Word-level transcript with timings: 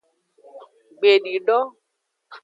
Gbedido. 0.97 1.57